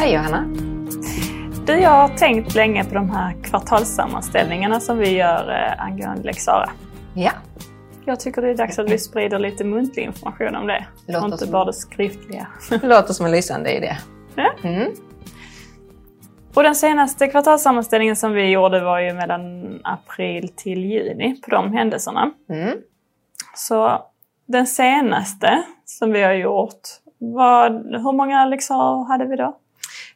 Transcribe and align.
Hej 0.00 0.14
Johanna! 0.14 0.44
Du, 1.66 1.72
jag 1.72 1.90
har 1.90 2.08
tänkt 2.08 2.54
länge 2.54 2.84
på 2.84 2.94
de 2.94 3.10
här 3.10 3.36
kvartalssammanställningarna 3.42 4.80
som 4.80 4.98
vi 4.98 5.10
gör 5.16 5.50
eh, 5.50 5.82
angående 5.84 6.22
Lex 6.22 6.42
Sara. 6.44 6.70
Ja, 7.14 7.30
Jag 8.04 8.20
tycker 8.20 8.42
det 8.42 8.50
är 8.50 8.54
dags 8.54 8.78
att 8.78 8.90
vi 8.90 8.98
sprider 8.98 9.38
lite 9.38 9.64
muntlig 9.64 10.02
information 10.04 10.56
om 10.56 10.66
det. 10.66 10.86
Låter 11.06 11.20
och 11.20 11.24
inte 11.24 11.38
som- 11.38 11.52
bara 11.52 11.64
det 11.64 11.72
skriftliga. 11.72 12.46
det 12.70 12.86
låter 12.86 13.12
som 13.12 13.26
en 13.26 13.32
lysande 13.32 13.76
idé. 13.76 13.96
Ja. 14.34 14.52
Mm. 14.62 14.92
Och 16.54 16.62
den 16.62 16.74
senaste 16.74 17.26
kvartalssammanställningen 17.26 18.16
som 18.16 18.32
vi 18.32 18.50
gjorde 18.50 18.80
var 18.80 19.00
ju 19.00 19.12
mellan 19.14 19.40
april 19.84 20.48
till 20.56 20.84
juni 20.84 21.40
på 21.44 21.50
de 21.50 21.72
händelserna. 21.72 22.30
Mm. 22.50 22.78
Så 23.54 24.02
den 24.48 24.66
senaste 24.66 25.62
som 25.84 26.12
vi 26.12 26.22
har 26.22 26.32
gjort, 26.32 26.80
var, 27.18 27.70
hur 27.98 28.12
många 28.12 28.44
Lex 28.44 28.64
Sara 28.64 29.04
hade 29.04 29.24
vi 29.26 29.36
då? 29.36 29.56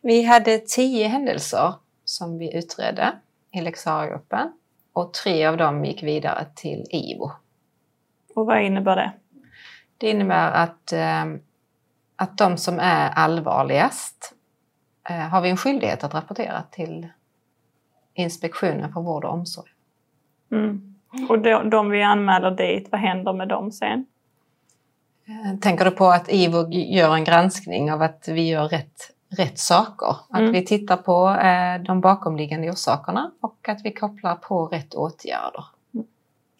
Vi 0.06 0.22
hade 0.22 0.58
tio 0.58 1.08
händelser 1.08 1.74
som 2.04 2.38
vi 2.38 2.56
utredde 2.56 3.12
i 3.52 3.60
Lex 3.60 3.84
gruppen 3.84 4.52
och 4.92 5.14
tre 5.14 5.46
av 5.46 5.56
dem 5.56 5.84
gick 5.84 6.02
vidare 6.02 6.46
till 6.54 6.86
IVO. 6.90 7.30
Och 8.34 8.46
vad 8.46 8.62
innebär 8.62 8.96
det? 8.96 9.12
Det 9.98 10.10
innebär 10.10 10.52
att, 10.52 10.92
eh, 10.92 11.24
att 12.16 12.38
de 12.38 12.56
som 12.56 12.78
är 12.78 13.10
allvarligast 13.10 14.34
eh, 15.08 15.16
har 15.16 15.40
vi 15.40 15.50
en 15.50 15.56
skyldighet 15.56 16.04
att 16.04 16.14
rapportera 16.14 16.62
till 16.70 17.08
Inspektionen 18.14 18.92
för 18.92 19.00
vård 19.00 19.24
och 19.24 19.32
omsorg. 19.32 19.70
Mm. 20.52 20.94
Och 21.28 21.38
de, 21.38 21.70
de 21.70 21.90
vi 21.90 22.02
anmäler 22.02 22.50
dit, 22.50 22.88
vad 22.92 23.00
händer 23.00 23.32
med 23.32 23.48
dem 23.48 23.72
sen? 23.72 24.06
Eh, 25.26 25.58
Tänker 25.60 25.84
du 25.84 25.90
på 25.90 26.06
att 26.06 26.28
IVO 26.28 26.70
gör 26.70 27.14
en 27.14 27.24
granskning 27.24 27.92
av 27.92 28.02
att 28.02 28.28
vi 28.28 28.48
gör 28.48 28.68
rätt, 28.68 29.13
rätt 29.34 29.58
saker? 29.58 30.16
Att 30.30 30.40
Mm. 30.40 30.52
vi 30.52 30.64
tittar 30.64 30.96
på 30.96 31.28
eh, 31.28 31.82
de 31.86 32.00
bakomliggande 32.00 32.70
orsakerna 32.70 33.30
och 33.40 33.68
att 33.68 33.80
vi 33.84 33.92
kopplar 33.92 34.34
på 34.34 34.66
rätt 34.66 34.94
åtgärder. 34.94 35.64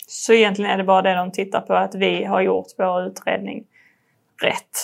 Så 0.07 0.33
egentligen 0.33 0.71
är 0.71 0.79
det 0.79 0.85
bara 0.85 1.03
det 1.03 1.15
de 1.15 1.33
tittar 1.33 1.61
på, 1.61 1.75
att 1.75 1.95
vi 1.95 2.25
har 2.25 2.41
gjort 2.41 2.67
vår 2.79 3.03
utredning 3.07 3.65
rätt. 4.43 4.79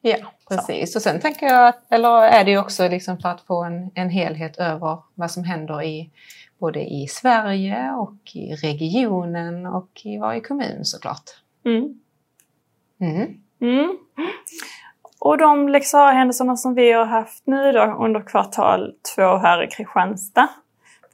Ja, 0.00 0.16
precis. 0.48 0.96
Och 0.96 1.02
sen 1.02 1.20
tänker 1.20 1.46
jag, 1.46 1.68
att, 1.68 1.92
eller 1.92 2.22
är 2.22 2.44
det 2.44 2.58
också 2.58 2.88
liksom 2.88 3.18
för 3.18 3.28
att 3.28 3.40
få 3.40 3.64
en, 3.64 3.90
en 3.94 4.10
helhet 4.10 4.56
över 4.56 4.98
vad 5.14 5.30
som 5.30 5.44
händer 5.44 5.82
i 5.82 6.10
både 6.58 6.80
i 6.92 7.06
Sverige 7.06 7.92
och 7.92 8.36
i 8.36 8.54
regionen 8.54 9.66
och 9.66 9.90
i 10.04 10.18
varje 10.18 10.40
kommun 10.40 10.84
såklart. 10.84 11.24
Mm. 11.64 12.00
Mm. 13.00 13.98
Och 15.20 15.38
de 15.38 15.68
Lex 15.68 15.92
händelserna 15.92 16.56
som 16.56 16.74
vi 16.74 16.92
har 16.92 17.04
haft 17.04 17.46
nu 17.46 17.72
då 17.72 17.82
under 17.82 18.20
kvartal 18.20 18.92
två 19.14 19.36
här 19.36 19.62
i 19.62 19.66
Kristianstad 19.66 20.48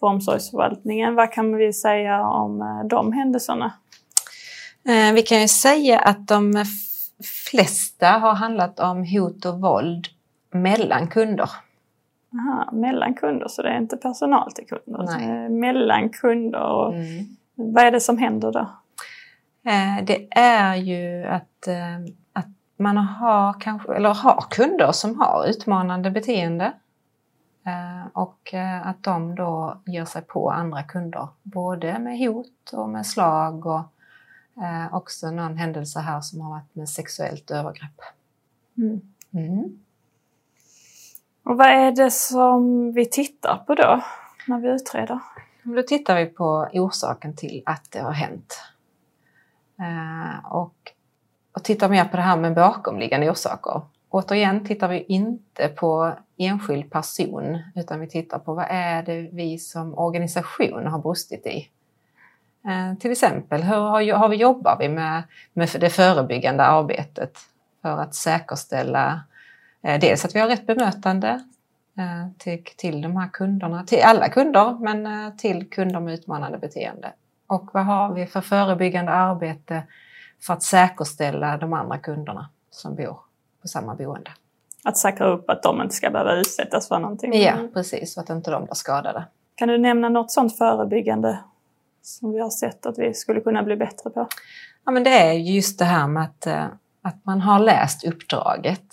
på 0.00 0.06
omsorgsförvaltningen, 0.06 1.14
vad 1.14 1.32
kan 1.32 1.56
vi 1.56 1.72
säga 1.72 2.26
om 2.26 2.60
eh, 2.62 2.88
de 2.88 3.12
händelserna? 3.12 3.72
Eh, 4.88 5.14
Vi 5.14 5.22
kan 5.22 5.40
ju 5.40 5.48
säga 5.48 5.98
att 5.98 6.28
de 6.28 6.64
flesta 7.50 8.06
har 8.08 8.34
handlat 8.34 8.80
om 8.80 9.04
hot 9.04 9.44
och 9.44 9.60
våld 9.60 10.06
mellan 10.52 11.08
kunder. 11.08 11.50
Aha, 12.32 12.70
mellan 12.72 13.14
kunder, 13.14 13.48
så 13.48 13.62
det 13.62 13.68
är 13.68 13.78
inte 13.78 13.96
personal 13.96 14.52
till 14.52 14.66
kunder, 14.66 15.18
Nej. 15.18 15.48
mellan 15.48 16.08
kunder. 16.10 16.88
Mm. 16.94 17.24
Vad 17.54 17.84
är 17.84 17.90
det 17.90 18.00
som 18.00 18.18
händer 18.18 18.52
då? 18.52 18.68
Eh, 19.70 20.04
Det 20.04 20.28
är 20.30 20.74
ju 20.74 21.24
att 21.24 21.68
man 22.76 22.96
har, 22.96 23.60
kanske, 23.60 23.94
eller 23.94 24.14
har 24.14 24.46
kunder 24.50 24.92
som 24.92 25.20
har 25.20 25.46
utmanande 25.46 26.10
beteende 26.10 26.72
eh, 27.66 28.06
och 28.12 28.54
eh, 28.54 28.86
att 28.86 29.02
de 29.02 29.34
då 29.34 29.80
ger 29.86 30.04
sig 30.04 30.22
på 30.22 30.50
andra 30.50 30.82
kunder, 30.82 31.28
både 31.42 31.98
med 31.98 32.18
hot 32.18 32.72
och 32.72 32.88
med 32.88 33.06
slag 33.06 33.66
och 33.66 33.82
eh, 34.62 34.94
också 34.94 35.30
någon 35.30 35.56
händelse 35.56 36.00
här 36.00 36.20
som 36.20 36.40
har 36.40 36.50
varit 36.50 36.74
med 36.74 36.88
sexuellt 36.88 37.50
övergrepp. 37.50 38.00
Mm. 38.78 39.00
Mm. 39.32 39.78
Och 41.42 41.56
vad 41.56 41.66
är 41.66 41.92
det 41.92 42.10
som 42.10 42.92
vi 42.92 43.06
tittar 43.06 43.56
på 43.66 43.74
då, 43.74 44.02
när 44.46 44.58
vi 44.58 44.68
utreder? 44.68 45.20
Då 45.62 45.82
tittar 45.82 46.16
vi 46.16 46.26
på 46.26 46.68
orsaken 46.72 47.36
till 47.36 47.62
att 47.66 47.90
det 47.90 48.00
har 48.00 48.12
hänt. 48.12 48.60
Och, 50.44 50.95
och 51.56 51.64
tittar 51.64 51.88
mer 51.88 52.04
på 52.04 52.16
det 52.16 52.22
här 52.22 52.36
med 52.36 52.54
bakomliggande 52.54 53.30
orsaker. 53.30 53.80
Återigen 54.08 54.66
tittar 54.66 54.88
vi 54.88 55.04
inte 55.08 55.68
på 55.68 56.12
enskild 56.36 56.90
person 56.90 57.58
utan 57.74 58.00
vi 58.00 58.08
tittar 58.08 58.38
på 58.38 58.54
vad 58.54 58.66
är 58.68 59.02
det 59.02 59.28
vi 59.32 59.58
som 59.58 59.98
organisation 59.98 60.86
har 60.86 60.98
brustit 60.98 61.46
i. 61.46 61.68
Eh, 62.68 62.98
till 62.98 63.12
exempel, 63.12 63.62
hur 63.62 63.76
har, 63.76 64.12
har 64.12 64.28
vi, 64.28 64.36
jobbar 64.36 64.76
vi 64.78 64.88
med, 64.88 65.22
med 65.52 65.68
det 65.80 65.90
förebyggande 65.90 66.64
arbetet 66.64 67.38
för 67.82 67.98
att 67.98 68.14
säkerställa 68.14 69.20
eh, 69.82 70.00
dels 70.00 70.24
att 70.24 70.34
vi 70.34 70.40
har 70.40 70.48
rätt 70.48 70.66
bemötande 70.66 71.28
eh, 71.98 72.30
till, 72.38 72.64
till 72.76 73.02
de 73.02 73.16
här 73.16 73.28
kunderna, 73.32 73.84
till 73.84 74.02
alla 74.02 74.28
kunder, 74.28 74.78
men 74.80 75.06
eh, 75.06 75.36
till 75.36 75.70
kunder 75.70 76.00
med 76.00 76.14
utmanande 76.14 76.58
beteende. 76.58 77.12
Och 77.46 77.70
vad 77.72 77.84
har 77.84 78.14
vi 78.14 78.26
för 78.26 78.40
förebyggande 78.40 79.12
arbete 79.12 79.82
för 80.42 80.52
att 80.54 80.62
säkerställa 80.62 81.56
de 81.56 81.72
andra 81.72 81.98
kunderna 81.98 82.48
som 82.70 82.94
bor 82.94 83.18
på 83.62 83.68
samma 83.68 83.94
boende? 83.94 84.30
Att 84.84 84.96
säkra 84.96 85.26
upp 85.26 85.50
att 85.50 85.62
de 85.62 85.82
inte 85.82 85.94
ska 85.94 86.10
behöva 86.10 86.32
utsättas 86.34 86.88
för 86.88 86.98
någonting? 86.98 87.42
Ja, 87.42 87.52
precis, 87.74 88.14
så 88.14 88.20
att 88.20 88.30
inte 88.30 88.50
de 88.50 88.64
blir 88.64 88.74
skadade. 88.74 89.24
Kan 89.54 89.68
du 89.68 89.78
nämna 89.78 90.08
något 90.08 90.30
sånt 90.30 90.58
förebyggande 90.58 91.38
som 92.02 92.32
vi 92.32 92.40
har 92.40 92.50
sett 92.50 92.86
att 92.86 92.98
vi 92.98 93.14
skulle 93.14 93.40
kunna 93.40 93.62
bli 93.62 93.76
bättre 93.76 94.10
på? 94.10 94.28
Ja, 94.84 94.92
men 94.92 95.04
det 95.04 95.10
är 95.10 95.32
ju 95.32 95.54
just 95.54 95.78
det 95.78 95.84
här 95.84 96.06
med 96.06 96.22
att, 96.22 96.46
eh, 96.46 96.64
att 97.02 97.24
man 97.24 97.40
har 97.40 97.58
läst 97.58 98.04
uppdraget. 98.04 98.86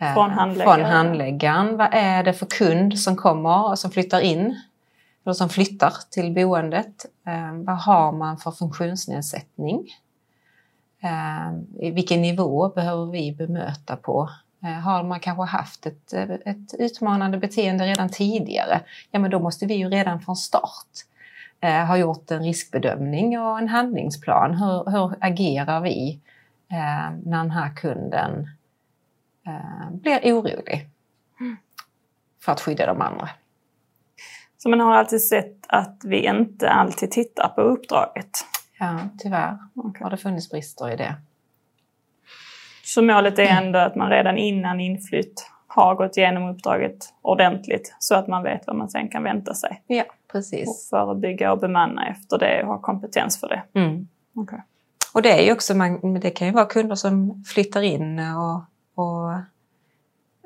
eh, 0.00 0.14
Från 0.14 0.30
handläggaren. 0.30 0.76
Från 0.80 0.84
handläggaren. 0.90 1.76
Vad 1.76 1.88
är 1.92 2.22
det 2.22 2.32
för 2.32 2.46
kund 2.46 2.98
som 2.98 3.16
kommer 3.16 3.68
och 3.70 3.78
som 3.78 3.90
flyttar 3.90 4.20
in? 4.20 4.60
Eller 5.24 5.32
som 5.34 5.48
flyttar 5.48 5.92
till 6.10 6.34
boendet? 6.34 7.04
Eh, 7.26 7.52
Vad 7.64 7.76
har 7.82 8.12
man 8.12 8.38
för 8.38 8.50
funktionsnedsättning? 8.50 9.86
Eh, 11.06 11.92
vilken 11.92 12.22
nivå 12.22 12.68
behöver 12.68 13.06
vi 13.06 13.32
bemöta 13.32 13.96
på? 13.96 14.30
Eh, 14.62 14.68
Har 14.68 15.02
man 15.02 15.20
kanske 15.20 15.44
haft 15.44 15.86
ett, 15.86 16.12
eh, 16.12 16.30
ett 16.30 16.74
utmanande 16.78 17.38
beteende 17.38 17.84
redan 17.86 18.08
tidigare? 18.08 18.80
Ja, 19.10 19.18
men 19.18 19.30
då 19.30 19.40
måste 19.40 19.66
vi 19.66 19.74
ju 19.74 19.88
redan 19.88 20.20
från 20.20 20.36
start 20.36 20.88
eh, 21.60 21.84
ha 21.84 21.96
gjort 21.96 22.30
en 22.30 22.42
riskbedömning 22.42 23.38
och 23.40 23.58
en 23.58 23.68
handlingsplan. 23.68 24.54
Hur, 24.54 24.90
hur 24.90 25.14
agerar 25.20 25.80
vi 25.80 26.20
eh, 26.70 27.10
när 27.24 27.38
den 27.38 27.50
här 27.50 27.74
kunden 27.76 28.48
eh, 29.46 29.90
blir 29.90 30.20
orolig 30.34 30.88
för 32.42 32.52
att 32.52 32.60
skydda 32.60 32.86
de 32.86 33.00
andra? 33.02 33.28
Så 34.58 34.68
man 34.68 34.80
har 34.80 34.94
alltid 34.94 35.22
sett 35.22 35.56
att 35.68 36.00
vi 36.04 36.26
inte 36.26 36.70
alltid 36.70 37.10
tittar 37.10 37.48
på 37.48 37.60
uppdraget. 37.60 38.30
Ja, 38.78 38.98
tyvärr 39.18 39.58
Okej. 39.74 40.02
har 40.02 40.10
det 40.10 40.16
funnits 40.16 40.50
brister 40.50 40.90
i 40.92 40.96
det. 40.96 41.14
Så 42.84 43.02
målet 43.02 43.38
är 43.38 43.46
ändå 43.46 43.78
att 43.78 43.96
man 43.96 44.10
redan 44.10 44.38
innan 44.38 44.80
inflytt 44.80 45.50
har 45.66 45.94
gått 45.94 46.16
igenom 46.16 46.48
uppdraget 46.48 46.96
ordentligt 47.22 47.96
så 47.98 48.14
att 48.14 48.28
man 48.28 48.42
vet 48.42 48.66
vad 48.66 48.76
man 48.76 48.88
sen 48.88 49.08
kan 49.08 49.22
vänta 49.22 49.54
sig. 49.54 49.82
Ja, 49.86 50.02
Och 50.02 50.32
precis. 50.32 50.88
förebygga 50.90 51.52
och 51.52 51.58
bemanna 51.58 52.08
efter 52.08 52.38
det 52.38 52.62
och 52.62 52.68
ha 52.68 52.78
kompetens 52.78 53.40
för 53.40 53.48
det. 53.48 53.62
Mm. 53.80 54.08
Okej. 54.34 54.62
Och 55.14 55.22
det 55.22 55.40
är 55.40 55.42
ju 55.46 55.52
också, 55.52 55.74
man, 55.74 56.20
det 56.20 56.30
kan 56.30 56.46
ju 56.46 56.52
vara 56.52 56.64
kunder 56.64 56.94
som 56.94 57.44
flyttar 57.44 57.82
in 57.82 58.18
och, 58.18 58.62
och 59.04 59.32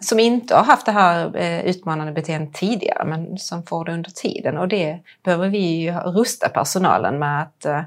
som 0.01 0.19
inte 0.19 0.55
har 0.55 0.65
haft 0.65 0.87
det 0.87 0.93
här 0.93 1.37
eh, 1.37 1.65
utmanande 1.65 2.13
beteendet 2.13 2.55
tidigare 2.55 3.05
men 3.05 3.39
som 3.39 3.63
får 3.63 3.85
det 3.85 3.93
under 3.93 4.11
tiden. 4.11 4.59
Och 4.59 4.69
det 4.69 4.99
behöver 5.23 5.49
vi 5.49 5.59
ju 5.59 5.93
rusta 5.93 6.49
personalen 6.49 7.19
med 7.19 7.43
att, 7.43 7.65
eh, 7.65 7.79
att 7.79 7.87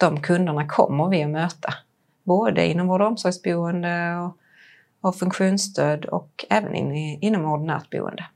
de 0.00 0.20
kunderna 0.20 0.68
kommer 0.68 1.08
vi 1.08 1.22
att 1.22 1.30
möta. 1.30 1.74
Både 2.22 2.66
inom 2.66 2.86
vård 2.86 3.00
och 3.00 3.06
omsorgsboende 3.06 4.16
och, 4.16 4.36
och 5.08 5.16
funktionsstöd 5.16 6.04
och 6.04 6.44
även 6.50 6.74
in, 6.74 6.92
inom 7.20 7.44
ordinärt 7.44 7.90
boende. 7.90 8.26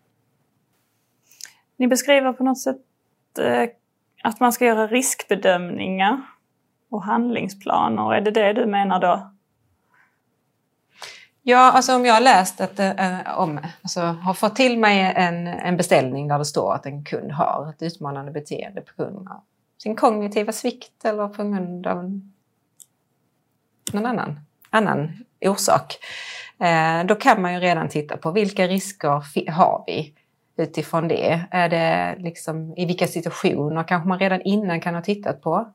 Ni 1.76 1.88
beskriver 1.88 2.32
på 2.32 2.44
något 2.44 2.61
sätt 2.61 2.76
eh, 3.38 3.69
att 4.22 4.40
man 4.40 4.52
ska 4.52 4.64
göra 4.64 4.87
riskbedömningar 4.87 6.20
och 6.90 7.02
handlingsplaner. 7.02 8.14
Är 8.14 8.20
det 8.20 8.31
det 8.31 8.52
du 8.52 8.66
menar 8.66 9.00
då? 9.00 9.31
Ja, 11.43 11.72
alltså 11.72 11.96
om 11.96 12.05
jag 12.05 12.14
har 12.14 12.20
läst 12.20 12.61
att, 12.61 12.78
eh, 12.78 13.38
om, 13.38 13.61
alltså, 13.82 14.00
har 14.00 14.34
fått 14.34 14.56
till 14.56 14.78
mig 14.78 15.12
en, 15.16 15.46
en 15.46 15.76
beställning 15.76 16.28
där 16.28 16.38
det 16.38 16.44
står 16.44 16.75
att 16.75 16.87
en 16.87 17.05
kund 17.05 17.32
har 17.32 17.70
ett 17.70 17.82
utmanande 17.82 18.32
beteende 18.32 18.81
på 18.81 19.02
grund 19.02 19.28
av 19.28 19.40
sin 19.82 19.97
kognitiva 19.97 20.53
svikt 20.53 21.05
eller 21.05 21.29
på 21.29 21.43
grund 21.43 21.87
av 21.87 22.21
någon 23.93 24.06
annan, 24.06 24.41
annan 24.71 25.12
orsak. 25.41 25.99
Eh, 26.59 27.06
då 27.06 27.15
kan 27.15 27.43
man 27.43 27.55
ju 27.55 27.61
redan 27.61 27.88
titta 27.88 28.17
på 28.17 28.31
vilka 28.31 28.67
risker 28.67 29.50
har 29.50 29.85
vi 29.87 30.15
utifrån 30.56 31.09
det. 31.09 31.44
Är 31.50 31.69
det 31.69 32.17
liksom, 32.19 32.75
I 32.76 32.87
vilka 32.87 33.06
situationer 33.06 33.82
kanske 33.82 34.09
man 34.09 34.19
redan 34.19 34.43
innan 34.43 34.81
kan 34.81 34.94
ha 34.94 35.03
tittat 35.03 35.43
på. 35.43 35.73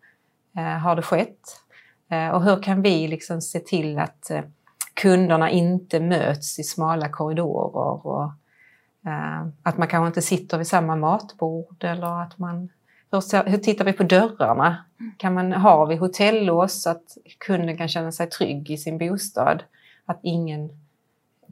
Eh, 0.58 0.64
har 0.64 0.96
det 0.96 1.02
skett? 1.02 1.62
Eh, 2.12 2.30
och 2.30 2.44
hur 2.44 2.64
kan 2.64 2.82
vi 2.82 3.08
liksom 3.08 3.42
se 3.42 3.60
till 3.60 4.00
att 4.00 4.30
eh, 4.30 4.42
kunderna 4.94 5.50
inte 5.50 6.00
möts 6.00 6.60
i 6.60 6.64
smala 6.64 7.10
korridorer 7.10 8.08
och 8.08 8.24
eh, 9.06 9.48
att 9.64 9.78
man 9.78 9.88
kanske 9.88 10.08
inte 10.08 10.22
sitter 10.22 10.58
vid 10.58 10.68
samma 10.68 10.96
matbord 10.96 11.84
eller 11.84 12.22
att 12.22 12.38
man 12.38 12.70
hur, 13.12 13.50
hur 13.50 13.58
tittar 13.58 13.86
vi 13.86 13.94
på 13.94 14.04
dörrarna? 14.04 14.86
Kan 15.18 15.34
man, 15.34 15.52
har 15.52 15.86
vi 15.86 15.96
hotellås 15.96 16.82
så 16.82 16.90
att 16.90 17.18
kunden 17.38 17.78
kan 17.78 17.88
känna 17.88 18.12
sig 18.12 18.30
trygg 18.30 18.72
i 18.72 18.78
sin 18.78 18.98
bostad? 18.98 19.64
Att 20.06 20.20
ingen 20.24 20.70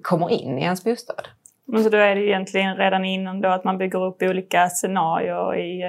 kommer 0.02 0.30
in 0.30 0.58
i 0.58 0.62
ens 0.62 0.84
bostad? 0.84 1.28
Men 1.66 1.84
så 1.84 1.90
då 1.90 1.98
är 1.98 2.16
det 2.16 2.22
egentligen 2.22 2.76
redan 2.76 3.06
innan 3.06 3.42
då 3.42 3.50
att 3.50 3.64
man 3.64 3.78
bygger 3.78 4.06
upp 4.06 4.22
olika 4.22 4.70
scenarier 4.70 5.56
i, 5.56 5.84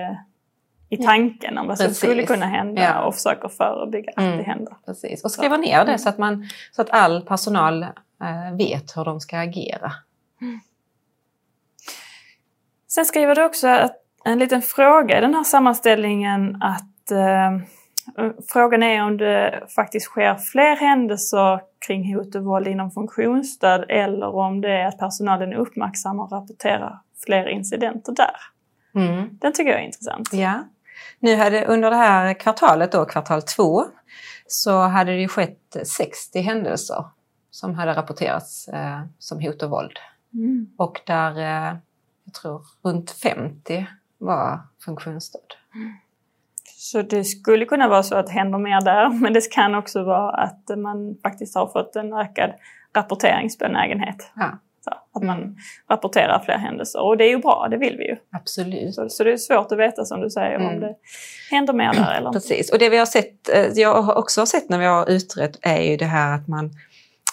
i 0.88 0.96
tanken 0.96 1.58
om 1.58 1.66
vad 1.66 1.78
som 1.78 1.86
Precis. 1.86 1.98
skulle 1.98 2.26
kunna 2.26 2.46
hända 2.46 2.82
ja. 2.82 3.04
och 3.04 3.14
försöker 3.14 3.48
förebygga 3.48 4.12
att 4.16 4.22
mm. 4.22 4.36
det 4.36 4.42
händer. 4.42 4.76
Precis. 4.86 5.24
Och 5.24 5.30
skriva 5.30 5.56
ner 5.56 5.84
det 5.84 5.98
så 5.98 6.08
att, 6.08 6.18
man, 6.18 6.48
så 6.72 6.82
att 6.82 6.90
all 6.90 7.22
personal 7.22 7.82
äh, 7.82 8.56
vet 8.56 8.96
hur 8.96 9.04
de 9.04 9.20
ska 9.20 9.38
agera. 9.38 9.92
Mm. 10.40 10.60
Sen 12.88 13.04
skriver 13.04 13.34
du 13.34 13.44
också 13.44 13.68
att 13.68 14.07
en 14.24 14.38
liten 14.38 14.62
fråga 14.62 15.18
i 15.18 15.20
den 15.20 15.34
här 15.34 15.44
sammanställningen 15.44 16.62
att 16.62 17.10
eh, 17.10 17.58
frågan 18.52 18.82
är 18.82 19.02
om 19.02 19.16
det 19.16 19.64
faktiskt 19.74 20.06
sker 20.06 20.34
fler 20.34 20.76
händelser 20.76 21.60
kring 21.86 22.14
hot 22.14 22.34
och 22.34 22.44
våld 22.44 22.68
inom 22.68 22.90
funktionsstöd 22.90 23.84
eller 23.88 24.34
om 24.34 24.60
det 24.60 24.72
är 24.72 24.86
att 24.86 24.98
personalen 24.98 25.54
uppmärksammar 25.54 26.24
och 26.24 26.32
rapporterar 26.32 26.98
fler 27.26 27.48
incidenter 27.48 28.12
där. 28.12 28.36
Mm. 28.94 29.38
Den 29.40 29.52
tycker 29.52 29.70
jag 29.70 29.80
är 29.80 29.84
intressant. 29.84 30.32
Ja. 30.32 30.64
Nu 31.20 31.36
hade 31.36 31.66
under 31.66 31.90
det 31.90 31.96
här 31.96 32.34
kvartalet, 32.34 32.92
då, 32.92 33.04
kvartal 33.04 33.42
två, 33.42 33.84
så 34.46 34.80
hade 34.80 35.16
det 35.16 35.28
skett 35.28 35.76
60 35.84 36.40
händelser 36.40 37.04
som 37.50 37.74
hade 37.74 37.94
rapporterats 37.94 38.68
eh, 38.68 39.00
som 39.18 39.40
hot 39.40 39.62
och 39.62 39.70
våld. 39.70 39.98
Mm. 40.34 40.70
Och 40.76 41.00
där, 41.06 41.38
eh, 41.38 41.76
jag 42.24 42.34
tror, 42.34 42.62
runt 42.82 43.10
50 43.10 43.86
var 44.18 44.60
funktionsstöd. 44.84 45.54
Så 46.64 47.02
det 47.02 47.24
skulle 47.24 47.64
kunna 47.64 47.88
vara 47.88 48.02
så 48.02 48.14
att 48.14 48.26
det 48.26 48.32
händer 48.32 48.58
mer 48.58 48.80
där, 48.80 49.08
men 49.22 49.32
det 49.32 49.52
kan 49.52 49.74
också 49.74 50.04
vara 50.04 50.30
att 50.30 50.78
man 50.78 51.16
faktiskt 51.22 51.54
har 51.54 51.66
fått 51.66 51.96
en 51.96 52.12
ökad 52.12 52.50
rapporteringsbenägenhet. 52.96 54.30
Ja. 54.36 54.58
Så, 54.84 54.90
att 54.90 55.22
man 55.22 55.38
mm. 55.38 55.56
rapporterar 55.90 56.42
fler 56.44 56.58
händelser 56.58 57.00
och 57.00 57.16
det 57.16 57.24
är 57.24 57.28
ju 57.28 57.38
bra, 57.38 57.68
det 57.70 57.76
vill 57.76 57.96
vi 57.98 58.08
ju. 58.08 58.16
Absolut. 58.32 58.94
Så, 58.94 59.08
så 59.08 59.24
det 59.24 59.32
är 59.32 59.36
svårt 59.36 59.72
att 59.72 59.78
veta 59.78 60.04
som 60.04 60.20
du 60.20 60.30
säger 60.30 60.54
mm. 60.54 60.68
om 60.68 60.80
det 60.80 60.94
händer 61.50 61.72
mer 61.72 61.92
där 61.92 62.14
eller 62.14 62.32
Precis, 62.32 62.72
och 62.72 62.78
det 62.78 62.88
vi 62.88 62.96
har 62.96 63.06
sett, 63.06 63.48
eh, 63.48 63.66
jag 63.74 64.18
också 64.18 64.40
har 64.40 64.46
sett 64.46 64.68
när 64.68 64.78
vi 64.78 64.84
har 64.84 65.10
utrett 65.10 65.58
är 65.62 65.82
ju 65.82 65.96
det 65.96 66.04
här 66.04 66.34
att 66.34 66.48
man 66.48 66.70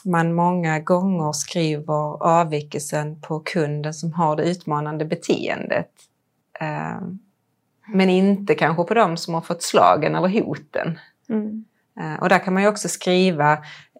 man 0.06 0.34
många 0.34 0.80
gånger 0.80 1.32
skriver 1.32 2.24
avvikelsen 2.24 3.22
på 3.22 3.40
kunden 3.40 3.94
som 3.94 4.14
har 4.14 4.36
det 4.36 4.44
utmanande 4.44 5.06
beteendet. 5.06 5.90
Ehm, 6.60 7.20
men 7.88 8.10
inte 8.10 8.56
kanske 8.56 8.84
på 8.84 8.94
de 8.94 9.18
som 9.18 9.34
har 9.34 9.42
fått 9.42 9.64
slagen 9.64 10.16
eller 10.16 10.28
hoten. 10.28 11.00
Mm. 11.30 11.66
Ehm, 12.02 12.20
och 12.20 12.30
där 12.30 12.40
kan 12.40 12.54
man 12.54 12.64
ju 12.64 12.70
också 12.70 12.90
skriva 12.90 13.58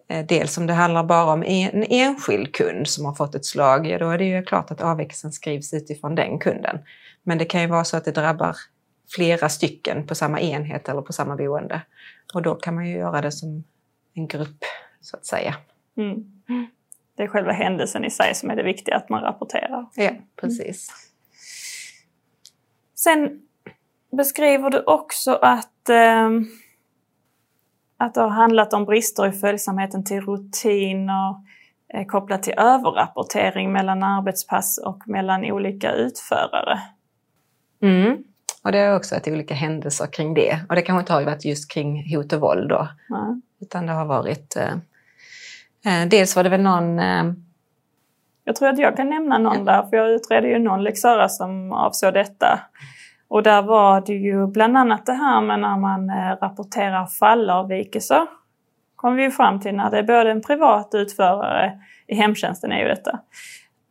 eh, 0.08 0.26
Dels 0.26 0.58
om 0.58 0.66
det 0.66 0.72
handlar 0.72 1.04
bara 1.04 1.32
om 1.32 1.42
en 1.42 1.84
enskild 1.88 2.54
kund 2.54 2.88
som 2.88 3.04
har 3.04 3.14
fått 3.14 3.34
ett 3.34 3.44
slag, 3.44 3.86
ja 3.86 3.98
då 3.98 4.10
är 4.10 4.18
det 4.18 4.24
ju 4.24 4.42
klart 4.42 4.70
att 4.70 4.80
avvikelsen 4.80 5.32
skrivs 5.32 5.74
utifrån 5.74 6.14
den 6.14 6.38
kunden. 6.38 6.78
Men 7.22 7.38
det 7.38 7.44
kan 7.44 7.60
ju 7.60 7.66
vara 7.66 7.84
så 7.84 7.96
att 7.96 8.04
det 8.04 8.12
drabbar 8.12 8.56
flera 9.14 9.48
stycken 9.48 10.06
på 10.06 10.14
samma 10.14 10.40
enhet 10.40 10.88
eller 10.88 11.02
på 11.02 11.12
samma 11.12 11.36
boende. 11.36 11.82
Och 12.34 12.42
då 12.42 12.54
kan 12.54 12.74
man 12.74 12.86
ju 12.86 12.96
göra 12.96 13.20
det 13.20 13.32
som 13.32 13.64
en 14.14 14.26
grupp, 14.26 14.64
så 15.00 15.16
att 15.16 15.26
säga. 15.26 15.54
Mm. 15.96 16.24
Det 17.16 17.22
är 17.22 17.28
själva 17.28 17.52
händelsen 17.52 18.04
i 18.04 18.10
sig 18.10 18.34
som 18.34 18.50
är 18.50 18.56
det 18.56 18.62
viktiga, 18.62 18.96
att 18.96 19.08
man 19.08 19.22
rapporterar. 19.22 19.86
Ja, 19.94 20.10
precis. 20.40 21.05
Sen 22.98 23.40
beskriver 24.16 24.70
du 24.70 24.82
också 24.82 25.34
att, 25.34 25.88
eh, 25.88 26.30
att 27.96 28.14
det 28.14 28.20
har 28.20 28.28
handlat 28.28 28.72
om 28.72 28.84
brister 28.84 29.26
i 29.26 29.32
följsamheten 29.32 30.04
till 30.04 30.20
rutiner 30.20 31.34
eh, 31.94 32.06
kopplat 32.06 32.42
till 32.42 32.54
överrapportering 32.56 33.72
mellan 33.72 34.02
arbetspass 34.02 34.78
och 34.78 35.08
mellan 35.08 35.44
olika 35.44 35.92
utförare. 35.92 36.80
Mm. 37.82 38.16
Och 38.64 38.72
det 38.72 38.78
har 38.78 38.96
också 38.96 39.14
varit 39.14 39.28
olika 39.28 39.54
händelser 39.54 40.06
kring 40.06 40.34
det. 40.34 40.60
Och 40.68 40.74
det 40.74 40.82
kanske 40.82 41.00
inte 41.00 41.12
har 41.12 41.24
varit 41.24 41.44
just 41.44 41.70
kring 41.70 42.16
hot 42.16 42.32
och 42.32 42.40
våld 42.40 42.68
då. 42.68 42.88
Mm. 43.10 43.42
Utan 43.60 43.86
det 43.86 43.92
har 43.92 44.06
varit... 44.06 44.56
Eh, 44.56 46.02
eh, 46.02 46.08
dels 46.08 46.36
var 46.36 46.44
det 46.44 46.50
väl 46.50 46.62
någon... 46.62 47.00
Jag 48.48 48.56
tror 48.56 48.68
att 48.68 48.78
jag 48.78 48.96
kan 48.96 49.10
nämna 49.10 49.38
någon 49.38 49.64
där, 49.64 49.82
för 49.82 49.96
jag 49.96 50.10
utredde 50.10 50.48
ju 50.48 50.58
någon 50.58 50.82
Lexara 50.82 51.28
som 51.28 51.72
avsåg 51.72 52.14
detta. 52.14 52.60
Och 53.28 53.42
där 53.42 53.62
var 53.62 54.00
det 54.00 54.12
ju 54.12 54.46
bland 54.46 54.76
annat 54.76 55.06
det 55.06 55.12
här 55.12 55.40
med 55.40 55.60
när 55.60 55.78
man 55.78 56.10
eh, 56.10 56.36
rapporterar 56.42 57.06
fallavvikelser. 57.06 58.26
kom 58.96 59.16
vi 59.16 59.22
ju 59.22 59.30
fram 59.30 59.60
till 59.60 59.74
när 59.74 59.90
det 59.90 59.98
är 59.98 60.02
både 60.02 60.30
en 60.30 60.42
privat 60.42 60.94
utförare, 60.94 61.72
i 62.06 62.14
hemtjänsten 62.14 62.72
är 62.72 62.78
ju 62.78 62.88
detta, 62.88 63.18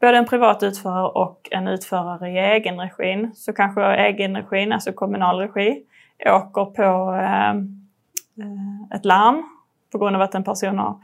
både 0.01 0.17
en 0.17 0.25
privat 0.25 0.63
utförare 0.63 1.07
och 1.07 1.47
en 1.51 1.67
utförare 1.67 2.29
i 2.29 2.37
egenregin. 2.37 3.31
Så 3.33 3.53
kanske 3.53 3.85
egenregin, 3.85 4.73
alltså 4.73 4.91
kommunal 4.91 5.39
regi, 5.39 5.83
åker 6.25 6.65
på 6.65 7.15
eh, 7.15 7.49
eh, 7.49 8.97
ett 8.97 9.05
larm 9.05 9.43
på 9.91 9.97
grund 9.97 10.15
av 10.15 10.21
att 10.21 10.35
en 10.35 10.43
person 10.43 10.79
har 10.79 10.97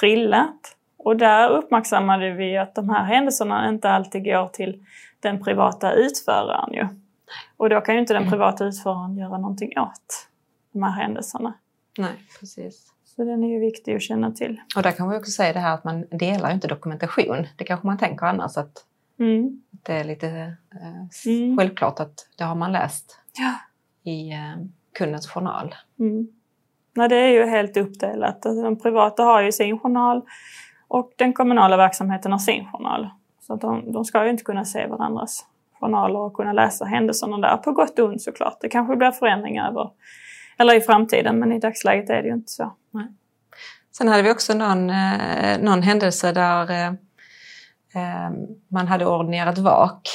trillat. 0.00 0.76
Och 1.04 1.16
där 1.16 1.50
uppmärksammade 1.50 2.30
vi 2.30 2.56
att 2.58 2.74
de 2.74 2.90
här 2.90 3.04
händelserna 3.04 3.68
inte 3.68 3.90
alltid 3.90 4.24
går 4.24 4.48
till 4.48 4.84
den 5.20 5.44
privata 5.44 5.92
utföraren 5.92 6.72
ju. 6.72 6.88
Och 7.56 7.68
då 7.68 7.80
kan 7.80 7.94
ju 7.94 8.00
inte 8.00 8.12
den 8.12 8.22
mm. 8.22 8.30
privata 8.30 8.64
utföraren 8.64 9.16
göra 9.16 9.38
någonting 9.38 9.78
åt 9.78 10.28
de 10.72 10.82
här 10.82 11.02
händelserna. 11.02 11.54
Nej, 11.98 12.12
precis. 12.40 12.92
Så 13.04 13.24
den 13.24 13.44
är 13.44 13.48
ju 13.48 13.58
viktig 13.58 13.94
att 13.94 14.02
känna 14.02 14.30
till. 14.30 14.60
Och 14.76 14.82
där 14.82 14.90
kan 14.90 15.10
vi 15.10 15.16
också 15.16 15.30
säga 15.30 15.52
det 15.52 15.58
här 15.58 15.74
att 15.74 15.84
man 15.84 16.06
delar 16.10 16.50
inte 16.50 16.68
dokumentation. 16.68 17.46
Det 17.56 17.64
kanske 17.64 17.86
man 17.86 17.98
tänker 17.98 18.26
annars 18.26 18.56
att 18.56 18.84
mm. 19.18 19.62
det 19.70 19.92
är 19.92 20.04
lite 20.04 20.28
eh, 20.74 21.32
mm. 21.32 21.58
självklart 21.58 22.00
att 22.00 22.28
det 22.38 22.44
har 22.44 22.54
man 22.54 22.72
läst 22.72 23.18
ja. 23.38 23.54
i 24.10 24.32
eh, 24.32 24.56
kundens 24.98 25.28
journal. 25.28 25.74
Mm. 25.98 26.28
Nej, 26.96 27.08
det 27.08 27.16
är 27.16 27.28
ju 27.28 27.46
helt 27.46 27.76
uppdelat. 27.76 28.42
De 28.42 28.78
privata 28.78 29.22
har 29.22 29.42
ju 29.42 29.52
sin 29.52 29.78
journal 29.78 30.22
och 30.88 31.12
den 31.16 31.32
kommunala 31.32 31.76
verksamheten 31.76 32.32
har 32.32 32.38
sin 32.38 32.66
journal. 32.72 33.10
Så 33.40 33.54
att 33.54 33.60
de, 33.60 33.92
de 33.92 34.04
ska 34.04 34.24
ju 34.24 34.30
inte 34.30 34.44
kunna 34.44 34.64
se 34.64 34.86
varandras 34.86 35.46
journaler 35.80 36.18
och 36.18 36.34
kunna 36.34 36.52
läsa 36.52 36.84
händelserna 36.84 37.38
där, 37.38 37.56
på 37.56 37.72
gott 37.72 37.98
och 37.98 38.08
ont 38.08 38.22
såklart. 38.22 38.58
Det 38.60 38.68
kanske 38.68 38.96
blir 38.96 39.10
förändringar 39.10 39.70
över, 39.70 39.90
eller 40.58 40.74
i 40.74 40.80
framtiden, 40.80 41.38
men 41.38 41.52
i 41.52 41.58
dagsläget 41.58 42.10
är 42.10 42.22
det 42.22 42.28
ju 42.28 42.34
inte 42.34 42.52
så. 42.52 42.72
Nej. 42.90 43.06
Sen 43.96 44.08
hade 44.08 44.22
vi 44.22 44.32
också 44.32 44.54
någon, 44.54 44.90
eh, 44.90 45.58
någon 45.60 45.82
händelse 45.82 46.32
där 46.32 46.70
eh, 46.70 46.86
eh 47.94 48.30
man 48.68 48.88
hade 48.88 49.06
ordinerat 49.06 49.58
vak 49.58 50.08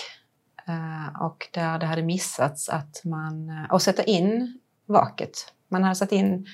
eh, 0.68 1.22
och 1.22 1.48
där 1.54 1.80
det 1.80 1.86
hade 1.86 2.04
missats 2.04 2.70
att 2.70 3.02
man, 3.06 3.66
och 3.70 3.76
att 3.76 3.82
sätta 3.82 4.04
in 4.04 4.60
vaket. 4.86 5.54
Man 5.68 5.84
hade 5.84 5.96
satt 5.96 6.12
in 6.12 6.46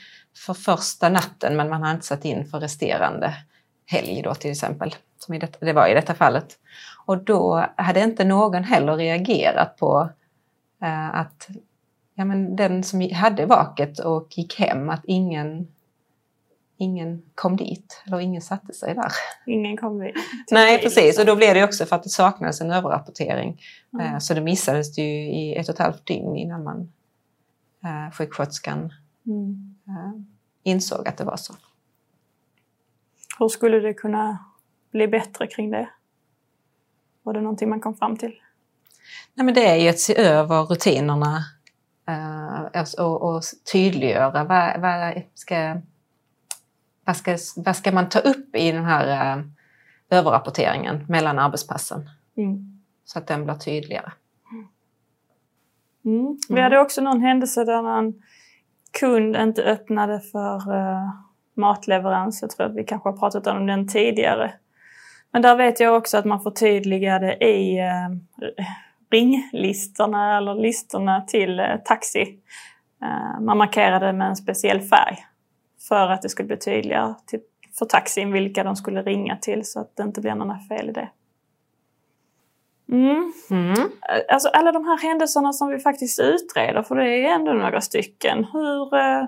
för 0.46 0.54
första 0.54 1.10
natten 1.10 1.56
men 1.56 1.70
man 1.70 1.82
hade 1.82 1.96
inte 1.96 2.06
satt 2.06 2.26
in 2.26 2.46
för 2.46 2.60
resterande 2.60 3.34
helg 3.86 4.22
då 4.22 4.34
till 4.34 4.52
exempel. 4.52 4.96
Som 5.18 5.40
det, 5.40 5.58
det 5.60 5.74
var 5.74 5.88
i 5.88 5.94
detta 5.94 6.14
fallet. 6.14 6.60
Och 7.06 7.24
då 7.24 7.66
hade 7.76 8.04
inte 8.04 8.26
någon 8.26 8.64
heller 8.64 8.96
reagerat 8.96 9.78
på 9.78 10.10
eh, 10.82 11.16
att 11.16 11.50
ja, 12.16 12.26
men 12.26 12.56
den 12.56 12.84
som 12.84 13.10
hade 13.14 13.46
vaket 13.46 14.00
och 14.00 14.38
gick 14.38 14.60
hem, 14.60 14.90
att 14.90 15.02
ingen, 15.06 15.68
ingen 16.78 17.22
kom 17.36 17.58
dit 17.58 18.04
eller 18.06 18.20
ingen 18.20 18.42
satte 18.42 18.74
sig 18.74 18.96
där. 18.96 19.12
Ingen 19.46 19.78
kom 19.78 20.00
dit. 20.00 20.16
Nej 20.52 20.82
precis 20.82 21.20
och 21.20 21.26
då 21.26 21.36
blev 21.36 21.54
det 21.54 21.64
också 21.64 21.86
för 21.86 21.96
att 21.96 22.04
det 22.04 22.10
saknades 22.10 22.62
en 22.62 22.72
överrapportering. 22.72 23.62
Mm. 23.94 24.14
Eh, 24.14 24.20
så 24.20 24.34
det 24.34 24.42
missades 24.42 24.96
det 24.96 25.02
ju 25.02 25.32
i 25.32 25.56
ett 25.56 25.70
och 25.70 25.74
ett 25.74 25.80
halvt 25.80 26.06
dygn 26.06 26.36
innan 26.36 26.64
man 26.64 26.92
eh, 27.84 28.12
sjuksköterskan 28.14 28.94
mm. 29.26 29.76
eh, 29.88 30.22
insåg 30.64 31.08
att 31.08 31.18
det 31.18 31.24
var 31.24 31.38
så. 31.38 31.54
Hur 33.40 33.48
skulle 33.48 33.80
det 33.80 33.94
kunna 33.94 34.38
bli 34.92 35.08
bättre 35.08 35.48
kring 35.48 35.72
det? 35.72 35.90
Var 37.24 37.34
det 37.34 37.42
någonting 37.42 37.70
man 37.70 37.82
kom 37.82 37.96
fram 37.96 38.18
till? 38.18 38.42
Nej, 39.34 39.46
men 39.46 39.54
det 39.54 39.68
är 39.68 39.76
ju 39.76 39.90
att 39.90 40.00
se 40.00 40.18
över 40.18 40.64
rutinerna 40.64 41.38
uh, 42.10 42.84
och, 43.06 43.36
och 43.36 43.44
tydliggöra 43.72 44.44
vad, 44.44 44.82
vad, 44.82 45.22
ska, 45.34 45.82
vad, 47.06 47.18
ska, 47.18 47.38
vad 47.56 47.76
ska 47.76 47.92
man 47.92 48.10
ta 48.10 48.20
upp 48.20 48.56
i 48.56 48.72
den 48.72 48.86
här 48.86 49.38
uh, 49.38 49.46
överrapporteringen 50.10 51.06
mellan 51.10 51.40
arbetspassen 51.40 52.10
Mm. 52.38 52.82
så 53.06 53.20
att 53.20 53.28
den 53.28 53.44
blir 53.44 53.56
tydligare. 53.56 54.12
Mm. 56.06 56.38
Vi 56.50 56.54
Mm. 56.54 56.64
hade 56.64 56.80
också 56.80 57.02
någon 57.02 57.22
händelse 57.22 57.64
där 57.64 57.98
en 58.00 58.24
kund 59.00 59.36
inte 59.36 59.64
öppnade 59.64 60.20
för 60.20 60.74
uh, 60.74 61.10
matleverans. 61.58 62.42
Jag 62.42 62.52
tror 62.52 62.68
att 62.68 62.76
vi 62.76 62.84
kanske 62.84 63.10
har 63.10 63.18
pratat 63.18 63.48
om 63.48 63.66
den 63.66 63.88
tidigare. 63.88 64.54
Men 65.32 65.42
där 65.42 65.56
vet 65.56 65.80
jag 65.80 65.98
också 65.98 66.18
att 66.18 66.26
man 66.26 66.42
förtydligade 66.42 67.46
i 67.46 67.80
uh, 67.80 68.18
ringlistorna 69.12 70.38
eller 70.38 70.56
listorna 70.56 71.22
till 71.22 71.60
uh, 71.60 71.76
taxi. 71.86 72.40
Uh, 73.04 73.42
man 73.42 73.58
markerade 73.58 74.14
med 74.14 74.28
en 74.28 74.36
speciell 74.36 74.82
färg 74.82 75.26
för 75.88 76.10
att 76.10 76.22
det 76.22 76.30
skulle 76.30 76.48
bli 76.48 76.58
tydligare 76.58 77.16
till, 77.26 77.40
för 77.80 77.86
taxin 77.86 78.32
vilka 78.32 78.64
de 78.64 78.76
skulle 78.76 79.02
ringa 79.02 79.38
till 79.38 79.66
så 79.66 79.80
att 79.80 79.96
det 79.96 80.04
inte 80.04 80.22
blir 80.22 80.36
några 80.36 80.60
fel 80.70 80.90
i 80.90 80.92
det. 80.92 81.10
Mm. 82.92 83.34
Mm. 83.50 83.90
Alltså 84.30 84.50
alla 84.50 84.72
de 84.72 84.86
här 84.86 84.98
händelserna 84.98 85.54
som 85.54 85.68
vi 85.68 85.80
faktiskt 85.80 86.20
utreder, 86.20 86.84
för 86.84 86.96
det 86.96 87.26
är 87.26 87.36
ändå 87.36 87.54
några 87.54 87.82
stycken. 87.82 88.46
Hur, 88.54 88.96
eh, 88.96 89.26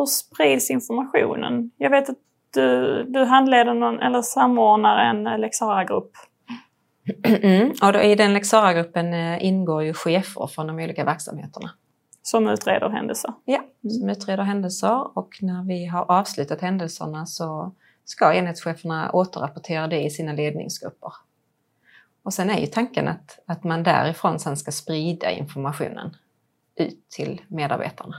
hur 0.00 0.06
sprids 0.06 0.70
informationen? 0.70 1.70
Jag 1.76 1.90
vet 1.90 2.08
att 2.08 2.16
du, 2.54 3.04
du 3.08 3.24
handleder 3.24 3.74
någon, 3.74 4.00
eller 4.00 4.22
samordnar 4.22 4.98
en 4.98 5.40
Lexara-grupp. 5.40 6.10
Mm. 7.22 7.72
Och 7.82 7.92
då 7.92 8.00
I 8.00 8.14
den 8.14 8.32
Lexara-gruppen 8.32 9.14
eh, 9.14 9.44
ingår 9.44 9.82
ju 9.82 9.94
chefer 9.94 10.46
från 10.46 10.66
de 10.66 10.76
olika 10.76 11.04
verksamheterna. 11.04 11.70
Som 12.22 12.48
utreder 12.48 12.88
händelser. 12.88 13.32
Ja, 13.44 13.64
som 14.00 14.08
utreder 14.08 14.42
händelser 14.42 15.18
och 15.18 15.28
när 15.40 15.66
vi 15.66 15.86
har 15.86 16.10
avslutat 16.10 16.60
händelserna 16.60 17.26
så 17.26 17.74
ska 18.04 18.34
enhetscheferna 18.34 19.10
återrapportera 19.12 19.86
det 19.86 20.02
i 20.02 20.10
sina 20.10 20.32
ledningsgrupper. 20.32 21.12
Och 22.22 22.34
sen 22.34 22.50
är 22.50 22.60
ju 22.60 22.66
tanken 22.66 23.08
att, 23.08 23.38
att 23.46 23.64
man 23.64 23.82
därifrån 23.82 24.38
sen 24.38 24.56
ska 24.56 24.70
sprida 24.70 25.30
informationen 25.30 26.16
ut 26.76 27.10
till 27.10 27.40
medarbetarna. 27.48 28.16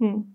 Mm. 0.00 0.34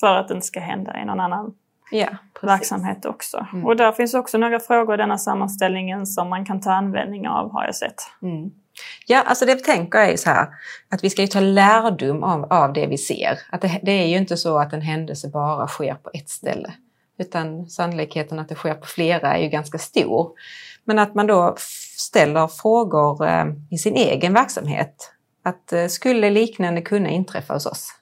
För 0.00 0.14
att 0.16 0.28
det 0.28 0.34
inte 0.34 0.46
ska 0.46 0.60
hända 0.60 1.02
i 1.02 1.04
någon 1.04 1.20
annan 1.20 1.54
Ja, 1.90 2.08
verksamhet 2.42 3.04
också. 3.04 3.46
Mm. 3.52 3.66
Och 3.66 3.76
där 3.76 3.92
finns 3.92 4.14
också 4.14 4.38
några 4.38 4.60
frågor 4.60 4.94
i 4.94 4.96
denna 4.96 5.18
sammanställningen 5.18 6.06
som 6.06 6.28
man 6.28 6.44
kan 6.44 6.60
ta 6.60 6.72
användning 6.72 7.28
av 7.28 7.52
har 7.52 7.64
jag 7.64 7.74
sett. 7.74 8.02
Mm. 8.22 8.50
Ja, 9.06 9.22
alltså 9.22 9.46
det 9.46 9.64
tänker 9.64 9.98
är 9.98 10.10
ju 10.10 10.16
så 10.16 10.30
här 10.30 10.48
att 10.88 11.04
vi 11.04 11.10
ska 11.10 11.26
ta 11.26 11.40
lärdom 11.40 12.24
av, 12.24 12.52
av 12.52 12.72
det 12.72 12.86
vi 12.86 12.98
ser. 12.98 13.38
Att 13.50 13.60
det, 13.60 13.80
det 13.82 13.92
är 13.92 14.06
ju 14.06 14.16
inte 14.16 14.36
så 14.36 14.58
att 14.58 14.72
en 14.72 14.80
händelse 14.80 15.28
bara 15.28 15.66
sker 15.66 15.94
på 15.94 16.10
ett 16.12 16.28
ställe. 16.28 16.72
Utan 17.18 17.66
sannolikheten 17.66 18.38
att 18.38 18.48
det 18.48 18.54
sker 18.54 18.74
på 18.74 18.86
flera 18.86 19.36
är 19.36 19.42
ju 19.42 19.48
ganska 19.48 19.78
stor. 19.78 20.30
Men 20.84 20.98
att 20.98 21.14
man 21.14 21.26
då 21.26 21.54
ställer 21.98 22.48
frågor 22.48 23.26
eh, 23.26 23.46
i 23.70 23.78
sin 23.78 23.94
egen 23.94 24.34
verksamhet. 24.34 25.12
Att 25.42 25.72
eh, 25.72 25.86
skulle 25.86 26.30
liknande 26.30 26.82
kunna 26.82 27.08
inträffa 27.08 27.54
hos 27.54 27.66
oss? 27.66 27.94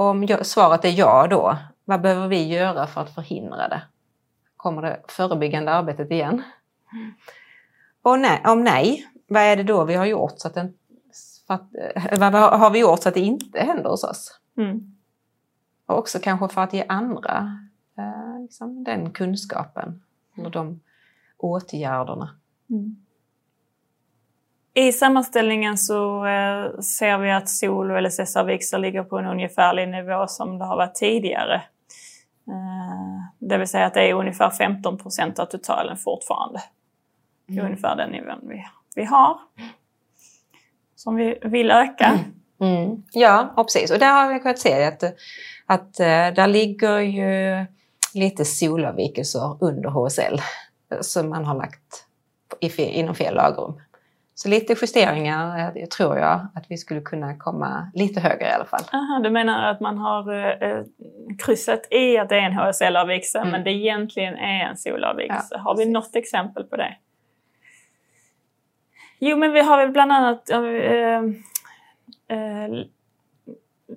Om 0.00 0.28
svaret 0.42 0.84
är 0.84 0.88
ja 0.88 1.26
då, 1.30 1.56
vad 1.84 2.00
behöver 2.00 2.28
vi 2.28 2.48
göra 2.48 2.86
för 2.86 3.00
att 3.00 3.14
förhindra 3.14 3.68
det? 3.68 3.82
Kommer 4.56 4.82
det 4.82 5.00
förebyggande 5.08 5.72
arbetet 5.72 6.10
igen? 6.10 6.42
Och 8.02 8.18
nej, 8.18 8.42
om 8.44 8.64
nej, 8.64 9.06
vad 9.28 9.42
är 9.42 9.56
det 9.56 9.62
då 9.62 9.84
vi 9.84 9.94
har 9.94 10.06
gjort 10.06 10.34
så 10.36 10.48
att, 10.48 10.54
den, 10.54 10.74
att 11.46 11.62
eh, 11.74 12.18
vad 12.18 12.32
har 12.32 12.70
vi 12.70 12.78
gjort 12.78 13.02
så 13.02 13.08
att 13.08 13.14
det 13.14 13.20
inte 13.20 13.60
händer 13.60 13.90
hos 13.90 14.04
oss? 14.04 14.40
Mm. 14.56 14.96
Och 15.86 15.98
också 15.98 16.18
kanske 16.18 16.48
för 16.48 16.60
att 16.60 16.72
ge 16.72 16.84
andra 16.88 17.58
eh, 17.98 18.42
liksom, 18.42 18.84
den 18.84 19.10
kunskapen 19.10 20.02
eller 20.36 20.50
de 20.50 20.80
åtgärderna. 21.36 22.30
Mm. 22.70 22.96
I 24.78 24.92
sammanställningen 24.92 25.78
så 25.78 26.26
eh, 26.26 26.80
ser 26.80 27.18
vi 27.18 27.30
att 27.30 27.48
SOL 27.48 27.90
och 27.90 28.02
LSS 28.02 28.36
Vixa 28.46 28.78
ligger 28.78 29.02
på 29.02 29.18
en 29.18 29.26
ungefärlig 29.26 29.88
nivå 29.88 30.26
som 30.26 30.58
det 30.58 30.64
har 30.64 30.76
varit 30.76 30.94
tidigare. 30.94 31.54
Eh, 32.48 33.22
det 33.38 33.58
vill 33.58 33.68
säga 33.68 33.86
att 33.86 33.94
det 33.94 34.10
är 34.10 34.14
ungefär 34.14 34.50
15 34.50 34.98
procent 34.98 35.38
av 35.38 35.46
totalen 35.46 35.96
fortfarande. 35.96 36.62
Det 37.46 37.58
är 37.58 37.64
ungefär 37.64 37.96
den 37.96 38.10
nivån 38.10 38.38
vi, 38.42 38.64
vi 38.94 39.04
har. 39.04 39.38
Som 40.96 41.16
vi 41.16 41.38
vill 41.42 41.70
öka. 41.70 42.18
Mm. 42.60 43.02
Ja, 43.12 43.52
och 43.56 43.66
precis. 43.66 43.90
Och 43.90 43.98
där 43.98 44.12
har 44.12 44.34
vi 44.34 44.40
kunnat 44.40 44.58
se 44.58 44.84
att, 44.84 45.02
att 45.66 46.00
eh, 46.00 46.34
där 46.34 46.46
ligger 46.46 46.98
ju 46.98 47.66
lite 48.14 48.44
solavvikelser 48.44 49.64
under 49.64 49.90
HSL 49.90 50.40
som 51.00 51.28
man 51.28 51.44
har 51.44 51.54
lagt 51.54 52.04
inom 52.76 53.14
fel 53.14 53.34
lagrum. 53.34 53.80
Så 54.38 54.48
lite 54.48 54.74
justeringar 54.80 55.72
eh, 55.76 55.86
tror 55.86 56.18
jag 56.18 56.46
att 56.54 56.64
vi 56.68 56.76
skulle 56.76 57.00
kunna 57.00 57.36
komma 57.36 57.90
lite 57.94 58.20
högre 58.20 58.48
i 58.48 58.52
alla 58.52 58.64
fall. 58.64 58.80
Aha, 58.92 59.20
du 59.22 59.30
menar 59.30 59.70
att 59.70 59.80
man 59.80 59.98
har 59.98 60.32
eh, 60.62 60.82
kryssat 61.38 61.92
i 61.92 62.18
att 62.18 62.28
det 62.28 62.36
är 62.36 62.40
en 62.40 62.52
HSL-avvikelse 62.52 63.38
Mm. 63.38 63.50
men 63.50 63.64
det 63.64 63.70
egentligen 63.70 64.36
är 64.36 64.68
en 64.68 64.76
solavvikelse. 64.76 65.48
Ja, 65.50 65.58
har 65.58 65.74
vi 65.74 65.78
precis. 65.78 65.92
något 65.92 66.16
exempel 66.16 66.64
på 66.64 66.76
det? 66.76 66.96
Jo, 69.18 69.36
men 69.36 69.52
vi 69.52 69.60
har 69.60 69.76
väl 69.78 69.90
bland 69.90 70.12
annat... 70.12 70.50
Eh, 70.50 70.60
eh, 70.60 71.22
eh, 72.28 72.68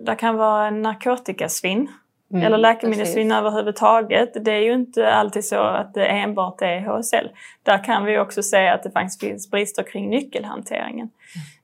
det 0.05 0.15
kan 0.15 0.35
vara 0.35 0.69
narkotikasvinn 0.69 1.87
Mm, 2.33 2.45
eller 2.45 2.57
läkemedelssvinn 2.57 3.31
överhuvudtaget. 3.31 4.45
Det 4.45 4.51
är 4.51 4.61
ju 4.61 4.73
inte 4.73 5.13
alltid 5.13 5.45
så 5.45 5.59
att 5.59 5.93
det 5.93 6.05
enbart 6.05 6.61
är 6.61 6.79
HSL. 6.79 7.29
Där 7.63 7.83
kan 7.83 8.05
vi 8.05 8.19
också 8.19 8.43
se 8.43 8.67
att 8.67 8.83
det 8.83 8.91
faktiskt 8.91 9.19
finns 9.19 9.51
brister 9.51 9.83
kring 9.83 10.09
nyckelhanteringen. 10.09 11.09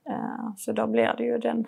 Mm. 0.06 0.20
Eh, 0.20 0.54
så 0.56 0.72
då 0.72 0.86
blir 0.86 1.14
det 1.18 1.24
ju 1.24 1.38
den 1.38 1.66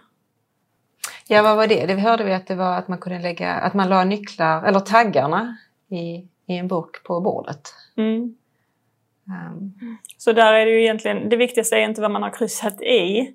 Ja, 1.32 1.42
vad 1.42 1.56
var 1.56 1.66
det? 1.66 1.86
Det 1.86 1.94
hörde 1.94 2.24
vi 2.24 2.34
att 2.34 2.46
det 2.46 2.54
var 2.54 2.78
att 2.78 2.88
man 2.88 2.98
kunde 2.98 3.18
lägga, 3.18 3.52
att 3.52 3.74
man 3.74 3.88
la 3.88 4.04
nycklar, 4.04 4.64
eller 4.64 4.80
taggarna 4.80 5.56
i, 5.90 6.28
i 6.46 6.56
en 6.56 6.68
bok 6.68 7.04
på 7.04 7.20
bordet. 7.20 7.74
Mm. 7.96 8.34
Um, 9.26 9.98
Så 10.16 10.32
där 10.32 10.52
är 10.52 10.66
det 10.66 10.72
ju 10.72 10.82
egentligen, 10.82 11.28
det 11.28 11.36
viktigaste 11.36 11.76
är 11.76 11.80
inte 11.80 12.00
vad 12.00 12.10
man 12.10 12.22
har 12.22 12.30
kryssat 12.30 12.82
i 12.82 13.34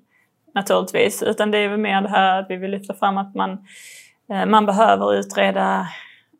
naturligtvis, 0.54 1.22
utan 1.22 1.50
det 1.50 1.58
är 1.58 1.68
väl 1.68 1.80
mer 1.80 2.02
det 2.02 2.08
här 2.08 2.40
att 2.40 2.50
vi 2.50 2.56
vill 2.56 2.70
lyfta 2.70 2.94
fram 2.94 3.18
att 3.18 3.34
man, 3.34 3.66
man 4.28 4.66
behöver 4.66 5.14
utreda 5.14 5.88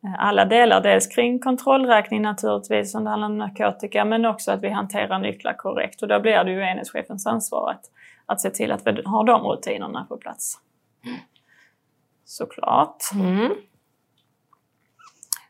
eh, 0.03 0.15
alla 0.19 0.45
delar, 0.45 0.81
dels 0.81 1.07
kring 1.07 1.39
kontrollräkning 1.39 2.21
naturligtvis 2.21 2.95
om 2.95 3.03
det 3.03 3.09
handlar 3.09 3.27
om 3.27 3.37
narkotika, 3.37 4.05
men 4.05 4.25
också 4.25 4.51
att 4.51 4.63
vi 4.63 4.69
hanterar 4.69 5.19
nycklar 5.19 5.53
korrekt 5.53 6.01
och 6.01 6.07
då 6.07 6.19
blir 6.19 6.43
det 6.43 6.51
ju 6.51 6.61
enhetschefens 6.61 7.27
ansvar 7.27 7.71
att, 7.71 7.81
att 8.25 8.41
se 8.41 8.49
till 8.49 8.71
att 8.71 8.87
vi 8.87 9.01
har 9.05 9.23
de 9.23 9.41
rutinerna 9.41 10.05
på 10.09 10.17
plats. 10.17 10.59
Såklart. 12.25 12.97
mm. 13.13 13.51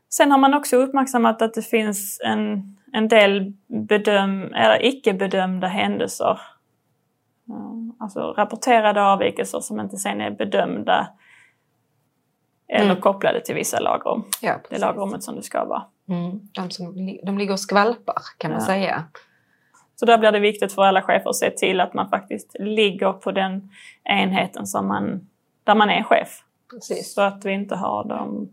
Sen 0.09 0.31
har 0.31 0.37
man 0.37 0.53
också 0.53 0.75
uppmärksammat 0.75 1.41
att 1.41 1.53
det 1.53 1.61
finns 1.61 2.21
en, 2.23 2.77
en 2.93 3.07
del 3.07 3.53
bedöm, 3.67 4.53
eller 4.53 4.85
icke 4.85 5.13
bedömda 5.13 5.67
händelser. 5.67 6.39
Mm, 7.49 7.77
Alltså 7.99 8.19
rapporterade 8.19 9.03
avvikelser 9.03 9.59
som 9.59 9.79
inte 9.79 9.97
sen 9.97 10.21
är 10.21 10.31
bedömda 10.31 11.07
eller 12.69 12.85
Mm. 12.91 13.01
kopplade 13.01 13.41
till 13.41 13.55
vissa 13.55 13.79
lagrum. 13.79 14.23
Ja, 14.41 14.59
Det 14.69 14.77
lagrummet 14.77 15.23
som 15.23 15.35
det 15.35 15.43
ska 15.43 15.65
vara. 15.65 15.83
Mm. 16.09 16.39
De, 16.51 16.69
som, 16.71 16.95
de 17.23 17.37
ligger 17.37 17.53
och 17.53 17.59
skvalpar 17.59 18.15
kan 18.37 18.51
man 18.51 18.59
Ja. 18.59 18.65
säga. 18.65 19.03
Så 19.95 20.05
där 20.05 20.17
blir 20.17 20.31
det 20.31 20.39
viktigt 20.39 20.73
för 20.73 20.81
alla 20.83 21.01
chefer 21.01 21.29
att 21.29 21.35
se 21.35 21.51
till 21.51 21.79
att 21.81 21.93
man 21.93 22.09
faktiskt 22.09 22.55
ligger 22.59 23.13
på 23.13 23.31
den 23.31 23.69
enheten 24.03 24.67
som 24.67 24.87
man, 24.87 25.27
där 25.63 25.75
man 25.75 25.89
är 25.89 26.03
chef. 26.03 26.43
Precis. 26.71 27.13
Så 27.13 27.21
att 27.21 27.45
vi 27.45 27.51
inte 27.51 27.75
har 27.75 28.03
de 28.03 28.49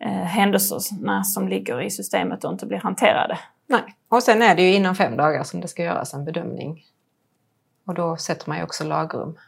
eh, 0.00 0.10
händelserna 0.10 1.24
som 1.24 1.48
ligger 1.48 1.80
i 1.80 1.90
systemet 1.90 2.44
och 2.44 2.52
inte 2.52 2.66
blir 2.66 2.78
hanterade. 2.78 3.38
Nej. 3.66 3.82
Och 4.08 4.22
sen 4.22 4.42
är 4.42 4.54
det 4.54 4.62
ju 4.62 4.74
inom 4.74 4.94
fem 4.94 5.16
dagar 5.16 5.42
som 5.42 5.60
det 5.60 5.68
ska 5.68 5.82
göras 5.82 6.14
en 6.14 6.24
bedömning. 6.24 6.84
Och 7.86 7.94
då 7.94 8.16
sätter 8.16 8.48
man 8.48 8.58
ju 8.58 8.64
också 8.64 8.84
lagrum. 8.84 9.38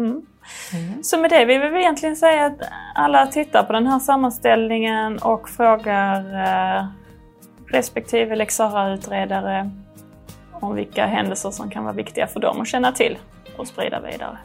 Mm. 0.00 0.26
Mm. 0.72 1.02
Så 1.02 1.18
med 1.18 1.30
det 1.30 1.44
vill 1.44 1.60
vi 1.60 1.78
egentligen 1.78 2.16
säga 2.16 2.46
att 2.46 2.60
alla 2.94 3.26
tittar 3.26 3.64
på 3.64 3.72
den 3.72 3.86
här 3.86 3.98
sammanställningen 3.98 5.18
och 5.18 5.48
frågar 5.48 6.34
eh, 6.34 6.86
respektive 7.66 8.36
Lexara-utredare 8.36 9.70
om 10.52 10.74
vilka 10.74 11.06
händelser 11.06 11.50
som 11.50 11.70
kan 11.70 11.84
vara 11.84 11.94
viktiga 11.94 12.26
för 12.26 12.40
dem 12.40 12.60
att 12.60 12.68
känna 12.68 12.92
till 12.92 13.18
och 13.56 13.68
sprida 13.68 14.00
vidare. 14.00 14.38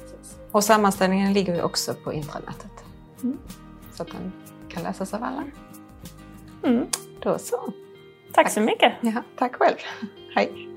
Och 0.51 0.63
sammanställningen 0.63 1.33
ligger 1.33 1.55
ju 1.55 1.61
också 1.61 1.93
på 1.93 2.13
intranätet. 2.13 2.71
Mm. 3.23 3.37
Så 3.93 4.03
att 4.03 4.11
den 4.11 4.31
kan 4.69 4.83
läsas 4.83 5.13
av 5.13 5.23
alla. 5.23 5.43
Mm. 6.63 6.85
Då 7.19 7.37
så. 7.37 7.73
Tack 8.33 8.49
så 8.49 8.61
mycket! 8.61 8.93
Ja, 9.01 9.23
tack 9.37 9.55
själv. 9.55 9.75
Hej. 10.35 10.69